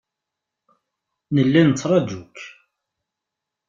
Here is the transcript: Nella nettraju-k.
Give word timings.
Nella 1.35 1.61
nettraju-k. 1.63 2.35